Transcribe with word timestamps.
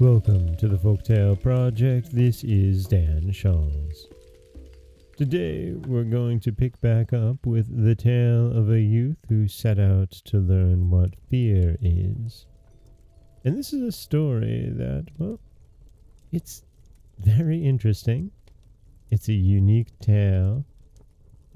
Welcome 0.00 0.56
to 0.58 0.68
the 0.68 0.76
Folktale 0.76 1.42
Project. 1.42 2.14
This 2.14 2.44
is 2.44 2.86
Dan 2.86 3.32
Scholz. 3.32 4.04
Today 5.16 5.72
we're 5.72 6.04
going 6.04 6.38
to 6.38 6.52
pick 6.52 6.80
back 6.80 7.12
up 7.12 7.44
with 7.44 7.84
the 7.84 7.96
tale 7.96 8.56
of 8.56 8.70
a 8.70 8.80
youth 8.80 9.16
who 9.28 9.48
set 9.48 9.80
out 9.80 10.12
to 10.26 10.38
learn 10.38 10.88
what 10.88 11.16
fear 11.28 11.76
is. 11.82 12.46
And 13.44 13.58
this 13.58 13.72
is 13.72 13.82
a 13.82 13.90
story 13.90 14.70
that, 14.72 15.06
well, 15.18 15.40
it's 16.30 16.62
very 17.18 17.66
interesting. 17.66 18.30
It's 19.10 19.28
a 19.28 19.32
unique 19.32 19.98
tale. 19.98 20.64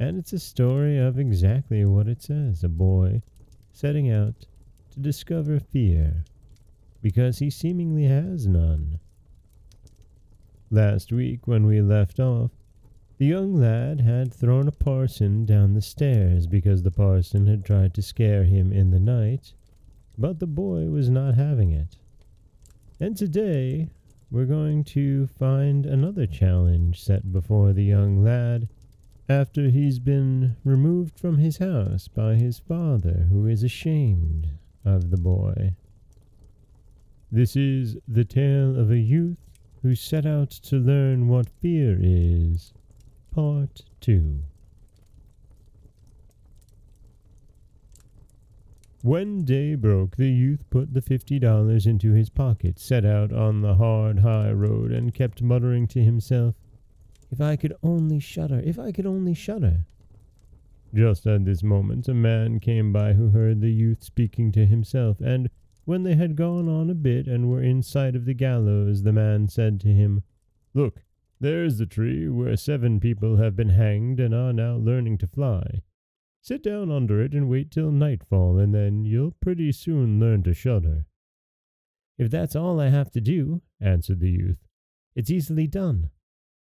And 0.00 0.18
it's 0.18 0.32
a 0.32 0.40
story 0.40 0.98
of 0.98 1.16
exactly 1.16 1.84
what 1.84 2.08
it 2.08 2.20
says 2.20 2.64
a 2.64 2.68
boy 2.68 3.22
setting 3.70 4.10
out 4.10 4.46
to 4.90 4.98
discover 4.98 5.60
fear 5.60 6.24
because 7.02 7.38
he 7.38 7.50
seemingly 7.50 8.04
has 8.04 8.46
none. 8.46 9.00
Last 10.70 11.12
week, 11.12 11.46
when 11.46 11.66
we 11.66 11.82
left 11.82 12.18
off, 12.18 12.52
the 13.18 13.26
young 13.26 13.54
lad 13.54 14.00
had 14.00 14.32
thrown 14.32 14.66
a 14.66 14.72
parson 14.72 15.44
down 15.44 15.74
the 15.74 15.82
stairs 15.82 16.46
because 16.46 16.82
the 16.82 16.90
parson 16.90 17.46
had 17.46 17.64
tried 17.64 17.92
to 17.94 18.02
scare 18.02 18.44
him 18.44 18.72
in 18.72 18.90
the 18.90 18.98
night, 18.98 19.52
but 20.16 20.38
the 20.38 20.46
boy 20.46 20.86
was 20.86 21.10
not 21.10 21.34
having 21.34 21.72
it. 21.72 21.98
And 22.98 23.16
today, 23.16 23.90
we're 24.30 24.46
going 24.46 24.82
to 24.84 25.26
find 25.26 25.84
another 25.84 26.26
challenge 26.26 27.02
set 27.02 27.32
before 27.32 27.72
the 27.72 27.84
young 27.84 28.24
lad 28.24 28.68
after 29.28 29.68
he's 29.68 29.98
been 29.98 30.56
removed 30.64 31.18
from 31.18 31.38
his 31.38 31.58
house 31.58 32.08
by 32.08 32.36
his 32.36 32.58
father, 32.58 33.26
who 33.30 33.46
is 33.46 33.62
ashamed 33.62 34.48
of 34.84 35.10
the 35.10 35.16
boy. 35.16 35.74
This 37.34 37.56
is 37.56 37.96
the 38.06 38.26
tale 38.26 38.78
of 38.78 38.90
a 38.90 38.98
youth 38.98 39.38
who 39.80 39.94
set 39.94 40.26
out 40.26 40.50
to 40.50 40.76
learn 40.76 41.28
what 41.28 41.48
fear 41.48 41.96
is, 41.98 42.74
Part 43.30 43.86
2. 44.02 44.40
When 49.00 49.46
day 49.46 49.76
broke, 49.76 50.16
the 50.16 50.28
youth 50.28 50.68
put 50.68 50.92
the 50.92 51.00
fifty 51.00 51.38
dollars 51.38 51.86
into 51.86 52.12
his 52.12 52.28
pocket, 52.28 52.78
set 52.78 53.06
out 53.06 53.32
on 53.32 53.62
the 53.62 53.76
hard 53.76 54.18
high 54.18 54.52
road, 54.52 54.92
and 54.92 55.14
kept 55.14 55.40
muttering 55.40 55.86
to 55.88 56.04
himself, 56.04 56.54
If 57.30 57.40
I 57.40 57.56
could 57.56 57.72
only 57.82 58.20
shudder, 58.20 58.60
if 58.62 58.78
I 58.78 58.92
could 58.92 59.06
only 59.06 59.32
shudder. 59.32 59.86
Just 60.92 61.26
at 61.26 61.46
this 61.46 61.62
moment 61.62 62.08
a 62.08 62.14
man 62.14 62.60
came 62.60 62.92
by 62.92 63.14
who 63.14 63.30
heard 63.30 63.62
the 63.62 63.72
youth 63.72 64.02
speaking 64.02 64.52
to 64.52 64.66
himself, 64.66 65.18
and 65.18 65.48
when 65.84 66.02
they 66.02 66.14
had 66.14 66.36
gone 66.36 66.68
on 66.68 66.90
a 66.90 66.94
bit 66.94 67.26
and 67.26 67.50
were 67.50 67.62
in 67.62 67.82
sight 67.82 68.14
of 68.14 68.24
the 68.24 68.34
gallows, 68.34 69.02
the 69.02 69.12
man 69.12 69.48
said 69.48 69.80
to 69.80 69.88
him, 69.88 70.22
Look, 70.74 71.02
there's 71.40 71.78
the 71.78 71.86
tree 71.86 72.28
where 72.28 72.56
seven 72.56 73.00
people 73.00 73.36
have 73.36 73.56
been 73.56 73.70
hanged 73.70 74.20
and 74.20 74.34
are 74.34 74.52
now 74.52 74.76
learning 74.76 75.18
to 75.18 75.26
fly. 75.26 75.82
Sit 76.40 76.62
down 76.62 76.90
under 76.90 77.20
it 77.20 77.32
and 77.32 77.48
wait 77.48 77.70
till 77.70 77.90
nightfall, 77.90 78.58
and 78.58 78.74
then 78.74 79.04
you'll 79.04 79.36
pretty 79.40 79.72
soon 79.72 80.18
learn 80.18 80.42
to 80.44 80.54
shudder. 80.54 81.06
If 82.18 82.30
that's 82.30 82.56
all 82.56 82.80
I 82.80 82.88
have 82.88 83.10
to 83.12 83.20
do, 83.20 83.62
answered 83.80 84.20
the 84.20 84.30
youth, 84.30 84.58
it's 85.14 85.30
easily 85.30 85.66
done. 85.66 86.10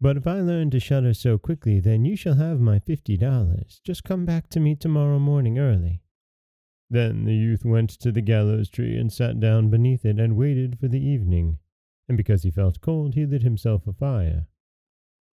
But 0.00 0.16
if 0.16 0.26
I 0.26 0.40
learn 0.40 0.70
to 0.70 0.80
shudder 0.80 1.14
so 1.14 1.38
quickly, 1.38 1.80
then 1.80 2.04
you 2.04 2.16
shall 2.16 2.34
have 2.34 2.60
my 2.60 2.78
fifty 2.78 3.16
dollars. 3.16 3.80
Just 3.84 4.04
come 4.04 4.24
back 4.24 4.48
to 4.50 4.60
me 4.60 4.74
tomorrow 4.74 5.18
morning 5.18 5.58
early. 5.58 6.02
Then 6.94 7.24
the 7.24 7.34
youth 7.34 7.64
went 7.64 7.90
to 7.90 8.12
the 8.12 8.20
gallows 8.20 8.70
tree 8.70 8.96
and 8.96 9.12
sat 9.12 9.40
down 9.40 9.68
beneath 9.68 10.04
it 10.04 10.20
and 10.20 10.36
waited 10.36 10.78
for 10.78 10.86
the 10.86 11.04
evening, 11.04 11.58
and 12.08 12.16
because 12.16 12.44
he 12.44 12.52
felt 12.52 12.80
cold 12.80 13.16
he 13.16 13.26
lit 13.26 13.42
himself 13.42 13.88
a 13.88 13.92
fire. 13.92 14.46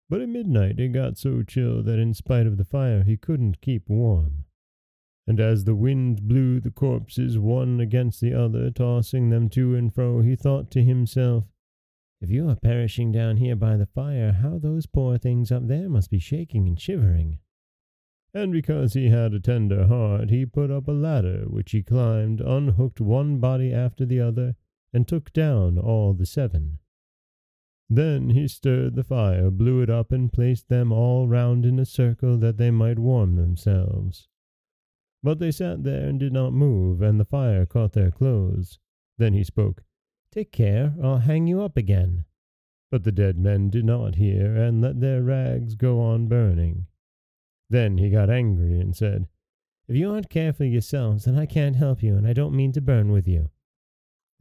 But 0.09 0.21
at 0.21 0.29
midnight 0.29 0.79
it 0.79 0.91
got 0.91 1.19
so 1.19 1.43
chill 1.43 1.83
that 1.83 1.99
in 1.99 2.15
spite 2.15 2.47
of 2.47 2.57
the 2.57 2.65
fire 2.65 3.03
he 3.03 3.15
couldn't 3.15 3.61
keep 3.61 3.87
warm. 3.87 4.45
And 5.27 5.39
as 5.39 5.65
the 5.65 5.75
wind 5.75 6.27
blew 6.27 6.59
the 6.59 6.71
corpses 6.71 7.37
one 7.37 7.79
against 7.79 8.21
the 8.21 8.33
other, 8.33 8.71
tossing 8.71 9.29
them 9.29 9.47
to 9.49 9.75
and 9.75 9.93
fro, 9.93 10.21
he 10.21 10.35
thought 10.35 10.71
to 10.71 10.83
himself, 10.83 11.43
If 12.21 12.31
you 12.31 12.49
are 12.49 12.55
perishing 12.55 13.11
down 13.11 13.37
here 13.37 13.55
by 13.55 13.77
the 13.77 13.85
fire, 13.85 14.31
how 14.31 14.57
those 14.57 14.87
poor 14.87 15.19
things 15.19 15.51
up 15.51 15.67
there 15.67 15.89
must 15.89 16.09
be 16.09 16.17
shaking 16.17 16.67
and 16.67 16.81
shivering. 16.81 17.37
And 18.33 18.53
because 18.53 18.93
he 18.93 19.09
had 19.09 19.33
a 19.33 19.39
tender 19.39 19.87
heart, 19.87 20.29
he 20.29 20.45
put 20.45 20.71
up 20.71 20.87
a 20.87 20.93
ladder, 20.93 21.43
which 21.47 21.71
he 21.71 21.83
climbed, 21.83 22.39
unhooked 22.39 23.01
one 23.01 23.39
body 23.39 23.73
after 23.73 24.05
the 24.05 24.21
other, 24.21 24.55
and 24.93 25.07
took 25.07 25.33
down 25.33 25.77
all 25.77 26.13
the 26.13 26.25
seven. 26.25 26.79
Then 27.89 28.29
he 28.29 28.47
stirred 28.47 28.95
the 28.95 29.03
fire, 29.03 29.51
blew 29.51 29.81
it 29.81 29.89
up, 29.89 30.13
and 30.13 30.31
placed 30.31 30.69
them 30.69 30.93
all 30.93 31.27
round 31.27 31.65
in 31.65 31.77
a 31.77 31.85
circle 31.85 32.37
that 32.37 32.55
they 32.55 32.71
might 32.71 32.97
warm 32.97 33.35
themselves. 33.35 34.29
But 35.21 35.39
they 35.39 35.51
sat 35.51 35.83
there 35.83 36.07
and 36.07 36.17
did 36.17 36.31
not 36.31 36.53
move, 36.53 37.01
and 37.01 37.19
the 37.19 37.25
fire 37.25 37.65
caught 37.65 37.91
their 37.91 38.11
clothes. 38.11 38.79
Then 39.17 39.33
he 39.33 39.43
spoke, 39.43 39.83
Take 40.31 40.53
care, 40.53 40.95
I'll 41.03 41.17
hang 41.17 41.47
you 41.47 41.61
up 41.61 41.75
again. 41.75 42.23
But 42.89 43.03
the 43.03 43.11
dead 43.11 43.37
men 43.37 43.69
did 43.69 43.83
not 43.83 44.15
hear, 44.15 44.55
and 44.55 44.81
let 44.81 45.01
their 45.01 45.21
rags 45.21 45.75
go 45.75 45.99
on 45.99 46.27
burning. 46.27 46.87
Then 47.71 47.99
he 47.99 48.09
got 48.09 48.29
angry 48.29 48.81
and 48.81 48.93
said, 48.93 49.29
If 49.87 49.95
you 49.95 50.11
aren't 50.11 50.29
careful 50.29 50.65
yourselves, 50.65 51.23
then 51.23 51.39
I 51.39 51.45
can't 51.45 51.77
help 51.77 52.03
you, 52.03 52.17
and 52.17 52.27
I 52.27 52.33
don't 52.33 52.53
mean 52.53 52.73
to 52.73 52.81
burn 52.81 53.13
with 53.13 53.29
you. 53.29 53.49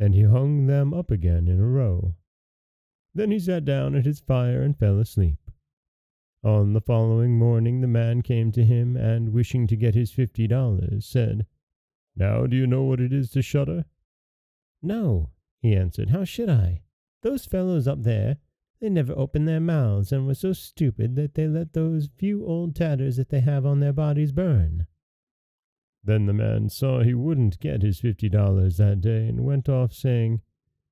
And 0.00 0.16
he 0.16 0.22
hung 0.22 0.66
them 0.66 0.92
up 0.92 1.12
again 1.12 1.46
in 1.46 1.60
a 1.60 1.64
row. 1.64 2.16
Then 3.14 3.30
he 3.30 3.38
sat 3.38 3.64
down 3.64 3.94
at 3.94 4.04
his 4.04 4.18
fire 4.18 4.62
and 4.62 4.76
fell 4.76 4.98
asleep. 4.98 5.38
On 6.42 6.72
the 6.72 6.80
following 6.80 7.38
morning 7.38 7.80
the 7.80 7.86
man 7.86 8.22
came 8.22 8.50
to 8.50 8.64
him, 8.64 8.96
and, 8.96 9.32
wishing 9.32 9.68
to 9.68 9.76
get 9.76 9.94
his 9.94 10.10
fifty 10.10 10.48
dollars, 10.48 11.06
said, 11.06 11.46
Now 12.16 12.48
do 12.48 12.56
you 12.56 12.66
know 12.66 12.82
what 12.82 13.00
it 13.00 13.12
is 13.12 13.30
to 13.30 13.42
shudder? 13.42 13.84
No, 14.82 15.30
he 15.62 15.76
answered. 15.76 16.10
How 16.10 16.24
should 16.24 16.48
I? 16.48 16.82
Those 17.22 17.46
fellows 17.46 17.86
up 17.86 18.02
there, 18.02 18.38
they 18.80 18.88
never 18.88 19.12
opened 19.12 19.46
their 19.46 19.60
mouths, 19.60 20.10
and 20.10 20.26
were 20.26 20.34
so 20.34 20.52
stupid 20.52 21.14
that 21.16 21.34
they 21.34 21.46
let 21.46 21.74
those 21.74 22.08
few 22.16 22.46
old 22.46 22.74
tatters 22.74 23.16
that 23.16 23.28
they 23.28 23.40
have 23.40 23.66
on 23.66 23.80
their 23.80 23.92
bodies 23.92 24.32
burn. 24.32 24.86
Then 26.02 26.24
the 26.26 26.32
man 26.32 26.70
saw 26.70 27.02
he 27.02 27.12
wouldn't 27.12 27.60
get 27.60 27.82
his 27.82 28.00
fifty 28.00 28.28
dollars 28.28 28.78
that 28.78 29.02
day, 29.02 29.28
and 29.28 29.44
went 29.44 29.68
off 29.68 29.92
saying, 29.92 30.40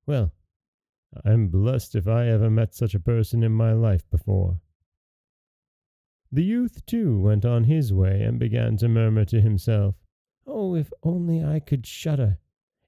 Well, 0.05 0.33
I'm 1.25 1.47
blessed 1.47 1.95
if 1.95 2.07
I 2.07 2.27
ever 2.27 2.51
met 2.51 2.75
such 2.75 2.93
a 2.93 2.99
person 2.99 3.41
in 3.41 3.51
my 3.51 3.73
life 3.73 4.07
before. 4.11 4.61
The 6.31 6.43
youth, 6.43 6.85
too, 6.85 7.19
went 7.19 7.43
on 7.43 7.63
his 7.63 7.91
way, 7.91 8.21
and 8.21 8.37
began 8.37 8.77
to 8.77 8.87
murmur 8.87 9.25
to 9.25 9.41
himself, 9.41 9.95
Oh, 10.45 10.75
if 10.75 10.93
only 11.01 11.43
I 11.43 11.59
could 11.59 11.87
shudder! 11.87 12.37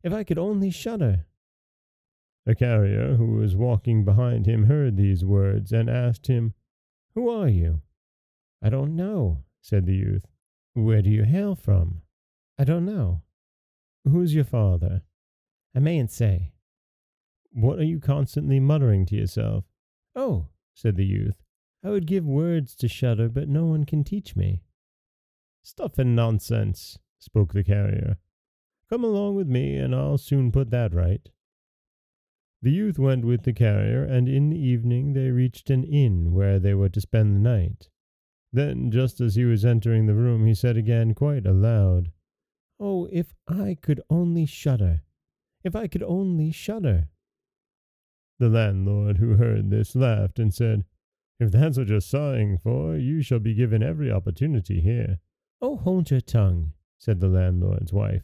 If 0.04 0.14
I 0.14 0.24
could 0.24 0.38
only 0.38 0.70
shudder! 0.70 1.26
A 2.46 2.56
carrier 2.56 3.16
who 3.16 3.36
was 3.36 3.56
walking 3.56 4.04
behind 4.04 4.46
him 4.46 4.66
heard 4.66 4.98
these 4.98 5.24
words, 5.24 5.72
and 5.72 5.90
asked 5.90 6.28
him, 6.28 6.54
Who 7.14 7.30
are 7.30 7.48
you? 7.48 7.82
I 8.62 8.70
don't 8.70 8.96
know, 8.96 9.44
said 9.62 9.86
the 9.86 9.96
youth. 9.96 10.26
Where 10.74 11.02
do 11.02 11.10
you 11.10 11.24
hail 11.24 11.56
from? 11.56 12.02
I 12.58 12.64
don't 12.64 12.86
know. 12.86 13.22
Who's 14.06 14.34
your 14.34 14.46
father? 14.46 15.04
I 15.76 15.80
mayn't 15.80 16.12
say. 16.12 16.54
What 17.52 17.80
are 17.80 17.84
you 17.84 18.00
constantly 18.00 18.60
muttering 18.60 19.06
to 19.08 19.16
yourself? 19.16 19.66
Oh, 20.16 20.48
said 20.74 20.96
the 20.96 21.06
youth, 21.06 21.44
I 21.84 21.90
would 21.90 22.08
give 22.08 22.26
words 22.26 22.76
to 22.76 22.88
shudder, 22.88 23.30
but 23.30 23.50
no 23.50 23.66
one 23.66 23.86
can 23.86 24.04
teach 24.04 24.36
me. 24.36 24.64
Stuff 25.64 26.00
and 26.00 26.16
nonsense, 26.16 26.98
spoke 27.20 27.54
the 27.54 27.64
carrier. 27.64 28.18
Come 28.90 29.04
along 29.04 29.36
with 29.36 29.48
me, 29.48 29.76
and 29.76 29.96
I'll 29.96 30.18
soon 30.18 30.52
put 30.52 30.70
that 30.72 30.94
right. 30.94 31.30
The 32.64 32.72
youth 32.72 33.00
went 33.00 33.26
with 33.26 33.42
the 33.44 33.54
carrier, 33.54 34.04
and 34.04 34.30
in 34.30 34.50
the 34.50 34.60
evening 34.60 35.14
they 35.14 35.32
reached 35.32 35.72
an 35.72 35.84
inn 35.84 36.32
where 36.32 36.60
they 36.60 36.76
were 36.76 36.90
to 36.90 37.02
spend 37.02 37.36
the 37.36 37.40
night. 37.40 37.90
Then, 38.54 38.92
just 38.92 39.20
as 39.20 39.36
he 39.36 39.46
was 39.46 39.66
entering 39.66 40.06
the 40.06 40.14
room, 40.14 40.46
he 40.46 40.54
said 40.54 40.78
again 40.78 41.16
quite 41.16 41.48
aloud, 41.48 42.12
Oh, 42.80 43.08
if 43.12 43.34
I 43.48 43.78
could 43.82 44.02
only 44.10 44.46
shudder! 44.46 45.02
If 45.64 45.76
I 45.76 45.88
could 45.88 46.04
only 46.04 46.52
shudder! 46.52 47.10
The 48.38 48.50
landlord, 48.50 49.18
who 49.18 49.38
heard 49.38 49.70
this, 49.70 49.96
laughed 49.96 50.38
and 50.38 50.54
said, 50.54 50.86
If 51.40 51.52
that's 51.52 51.78
what 51.78 51.88
you're 51.88 52.00
sighing 52.00 52.58
for, 52.58 52.96
you 52.96 53.22
shall 53.22 53.40
be 53.40 53.54
given 53.54 53.82
every 53.82 54.12
opportunity 54.12 54.82
here. 54.82 55.20
Oh, 55.62 55.78
hold 55.78 56.12
your 56.12 56.22
tongue, 56.22 56.74
said 57.00 57.22
the 57.22 57.28
landlord's 57.28 57.94
wife. 57.94 58.24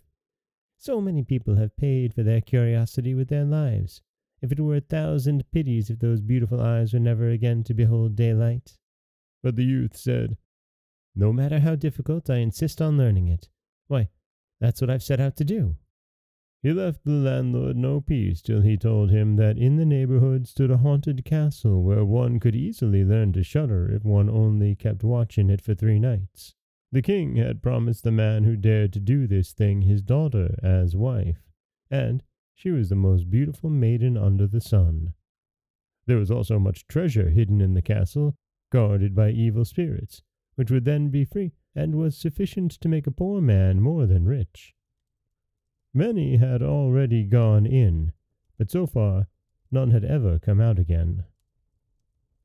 So 0.76 1.02
many 1.02 1.24
people 1.24 1.56
have 1.56 1.76
paid 1.78 2.14
for 2.14 2.22
their 2.22 2.42
curiosity 2.42 3.16
with 3.16 3.30
their 3.30 3.46
lives. 3.46 4.02
If 4.42 4.52
it 4.52 4.60
were 4.60 4.76
a 4.76 4.82
thousand 4.82 5.50
pities 5.52 5.90
if 5.90 6.00
those 6.00 6.22
beautiful 6.22 6.62
eyes 6.62 6.94
were 6.94 7.00
never 7.00 7.30
again 7.30 7.64
to 7.64 7.74
behold 7.74 8.16
daylight. 8.16 8.78
But 9.42 9.56
the 9.56 9.66
youth 9.66 9.96
said, 9.96 10.38
No 11.16 11.34
matter 11.34 11.60
how 11.60 11.76
difficult, 11.76 12.30
I 12.30 12.38
insist 12.38 12.82
on 12.82 12.98
learning 12.98 13.28
it. 13.28 13.50
Why, 13.88 14.10
that's 14.60 14.82
what 14.82 14.90
I've 14.90 15.04
set 15.04 15.20
out 15.20 15.36
to 15.38 15.44
do. 15.44 15.78
He 16.64 16.74
left 16.74 17.04
the 17.04 17.12
landlord 17.12 17.78
no 17.78 18.02
peace 18.02 18.42
till 18.42 18.62
he 18.62 18.78
told 18.78 19.12
him 19.12 19.36
that 19.36 19.58
in 19.58 19.78
the 19.78 19.86
neighborhood 19.86 20.48
stood 20.48 20.72
a 20.72 20.78
haunted 20.78 21.24
castle 21.24 21.84
where 21.84 22.04
one 22.04 22.40
could 22.40 22.56
easily 22.56 23.06
learn 23.06 23.32
to 23.34 23.44
shudder 23.44 23.90
if 23.92 24.04
one 24.04 24.30
only 24.30 24.76
kept 24.76 25.04
watch 25.04 25.38
in 25.38 25.50
it 25.50 25.62
for 25.62 25.76
three 25.76 26.00
nights. 26.00 26.56
The 26.92 27.02
king 27.02 27.36
had 27.36 27.62
promised 27.62 28.04
the 28.04 28.12
man 28.12 28.44
who 28.44 28.56
dared 28.56 28.94
to 28.94 29.00
do 29.00 29.28
this 29.28 29.52
thing 29.52 29.82
his 29.82 30.02
daughter 30.02 30.58
as 30.64 30.96
wife, 30.96 31.42
and 31.92 32.24
she 32.58 32.72
was 32.72 32.90
the 32.90 32.96
most 32.96 33.30
beautiful 33.30 33.70
maiden 33.70 34.18
under 34.18 34.48
the 34.48 34.60
sun. 34.60 35.14
There 36.08 36.18
was 36.18 36.32
also 36.32 36.58
much 36.58 36.88
treasure 36.88 37.30
hidden 37.30 37.62
in 37.62 37.76
the 37.76 37.84
castle, 37.84 38.36
guarded 38.72 39.14
by 39.14 39.30
evil 39.30 39.64
spirits, 39.64 40.24
which 40.56 40.72
would 40.72 40.84
then 40.84 41.10
be 41.10 41.24
free, 41.24 41.52
and 41.76 41.94
was 41.94 42.18
sufficient 42.18 42.72
to 42.72 42.90
make 42.90 43.06
a 43.06 43.12
poor 43.12 43.42
man 43.42 43.80
more 43.80 44.08
than 44.08 44.26
rich. 44.26 44.74
Many 45.94 46.38
had 46.38 46.64
already 46.64 47.26
gone 47.26 47.68
in, 47.68 48.12
but 48.58 48.72
so 48.72 48.88
far 48.88 49.28
none 49.70 49.92
had 49.92 50.04
ever 50.04 50.40
come 50.40 50.60
out 50.60 50.80
again. 50.80 51.26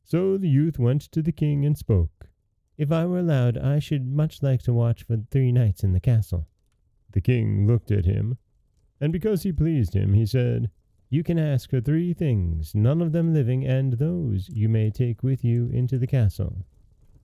So 0.04 0.36
the 0.36 0.50
youth 0.50 0.78
went 0.78 1.00
to 1.12 1.22
the 1.22 1.32
king 1.32 1.64
and 1.64 1.78
spoke. 1.78 2.28
If 2.76 2.92
I 2.92 3.06
were 3.06 3.20
allowed, 3.20 3.56
I 3.56 3.78
should 3.78 4.06
much 4.06 4.42
like 4.42 4.60
to 4.64 4.74
watch 4.74 5.04
for 5.04 5.16
three 5.30 5.52
nights 5.52 5.82
in 5.82 5.94
the 5.94 6.00
castle. 6.00 6.48
The 7.12 7.22
king 7.22 7.66
looked 7.66 7.90
at 7.90 8.04
him, 8.04 8.36
and 9.02 9.12
because 9.12 9.42
he 9.42 9.50
pleased 9.50 9.94
him, 9.94 10.14
he 10.14 10.24
said, 10.24 10.70
You 11.10 11.24
can 11.24 11.36
ask 11.36 11.68
for 11.68 11.80
three 11.80 12.14
things, 12.14 12.72
none 12.72 13.02
of 13.02 13.10
them 13.10 13.34
living, 13.34 13.66
and 13.66 13.94
those 13.94 14.48
you 14.48 14.68
may 14.68 14.90
take 14.90 15.24
with 15.24 15.44
you 15.44 15.68
into 15.72 15.98
the 15.98 16.06
castle. 16.06 16.64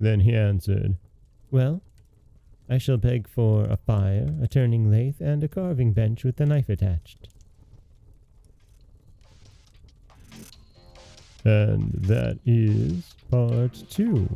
Then 0.00 0.18
he 0.20 0.34
answered, 0.34 0.96
Well, 1.52 1.80
I 2.68 2.78
shall 2.78 2.96
beg 2.96 3.28
for 3.28 3.62
a 3.62 3.76
fire, 3.76 4.34
a 4.42 4.48
turning 4.48 4.90
lathe, 4.90 5.20
and 5.20 5.44
a 5.44 5.48
carving 5.48 5.92
bench 5.92 6.24
with 6.24 6.34
the 6.34 6.46
knife 6.46 6.68
attached. 6.68 7.28
And 11.44 11.92
that 11.92 12.40
is 12.44 13.14
part 13.30 13.84
two 13.88 14.28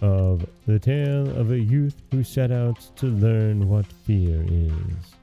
of 0.00 0.46
the 0.68 0.78
tale 0.78 1.28
of 1.36 1.50
a 1.50 1.58
youth 1.58 2.00
who 2.12 2.22
set 2.22 2.52
out 2.52 2.78
to 2.98 3.06
learn 3.06 3.68
what 3.68 3.84
fear 3.84 4.44
is. 4.46 5.16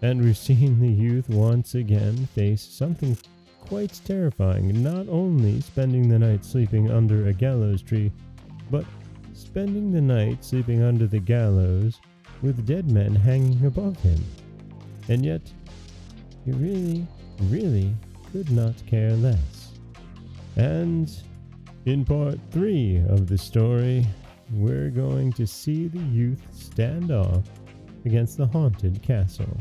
And 0.00 0.22
we've 0.22 0.36
seen 0.36 0.80
the 0.80 0.88
youth 0.88 1.28
once 1.28 1.74
again 1.74 2.26
face 2.34 2.62
something 2.62 3.16
quite 3.60 4.00
terrifying, 4.04 4.82
not 4.82 5.08
only 5.08 5.60
spending 5.60 6.08
the 6.08 6.18
night 6.18 6.44
sleeping 6.44 6.90
under 6.90 7.26
a 7.26 7.32
gallows 7.32 7.82
tree, 7.82 8.12
but 8.70 8.84
spending 9.34 9.90
the 9.90 10.00
night 10.00 10.44
sleeping 10.44 10.82
under 10.82 11.06
the 11.06 11.18
gallows 11.18 11.98
with 12.42 12.66
dead 12.66 12.90
men 12.90 13.14
hanging 13.14 13.64
above 13.66 14.00
him. 14.00 14.24
And 15.08 15.24
yet, 15.24 15.42
he 16.44 16.52
really, 16.52 17.06
really 17.44 17.94
could 18.32 18.50
not 18.50 18.74
care 18.86 19.12
less. 19.12 19.72
And 20.56 21.10
in 21.86 22.04
part 22.04 22.38
three 22.50 23.02
of 23.08 23.26
the 23.26 23.38
story, 23.38 24.06
we're 24.52 24.90
going 24.90 25.32
to 25.34 25.46
see 25.46 25.88
the 25.88 25.98
youth 25.98 26.42
stand 26.52 27.10
off 27.10 27.44
against 28.04 28.36
the 28.36 28.46
haunted 28.46 29.02
castle. 29.02 29.58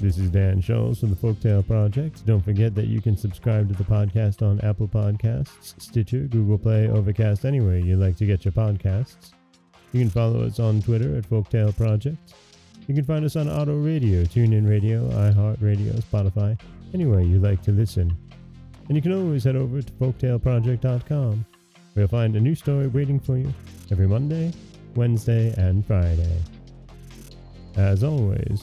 This 0.00 0.16
is 0.16 0.30
Dan 0.30 0.62
Scholz 0.62 1.00
from 1.00 1.10
the 1.10 1.16
Folktale 1.16 1.66
Project. 1.66 2.24
Don't 2.24 2.44
forget 2.44 2.72
that 2.76 2.86
you 2.86 3.00
can 3.00 3.16
subscribe 3.16 3.68
to 3.68 3.74
the 3.74 3.82
podcast 3.82 4.42
on 4.42 4.60
Apple 4.60 4.86
Podcasts, 4.86 5.74
Stitcher, 5.82 6.20
Google 6.20 6.56
Play, 6.56 6.88
Overcast, 6.88 7.44
anywhere 7.44 7.78
you 7.78 7.96
like 7.96 8.16
to 8.18 8.24
get 8.24 8.44
your 8.44 8.52
podcasts. 8.52 9.32
You 9.92 10.00
can 10.00 10.08
follow 10.08 10.46
us 10.46 10.60
on 10.60 10.82
Twitter 10.82 11.16
at 11.16 11.28
Folktale 11.28 11.76
Project. 11.76 12.34
You 12.86 12.94
can 12.94 13.04
find 13.04 13.24
us 13.24 13.34
on 13.34 13.48
Auto 13.48 13.76
Radio, 13.76 14.22
TuneIn 14.22 14.70
Radio, 14.70 15.08
iHeartRadio, 15.08 16.00
Spotify, 16.04 16.56
anywhere 16.94 17.22
you 17.22 17.40
like 17.40 17.62
to 17.62 17.72
listen. 17.72 18.16
And 18.86 18.96
you 18.96 19.02
can 19.02 19.12
always 19.12 19.42
head 19.42 19.56
over 19.56 19.82
to 19.82 19.92
folktaleproject.com, 19.94 21.44
where 21.94 22.02
you'll 22.02 22.08
find 22.08 22.36
a 22.36 22.40
new 22.40 22.54
story 22.54 22.86
waiting 22.86 23.18
for 23.18 23.36
you 23.36 23.52
every 23.90 24.06
Monday, 24.06 24.52
Wednesday, 24.94 25.52
and 25.58 25.84
Friday. 25.84 26.40
As 27.76 28.04
always, 28.04 28.62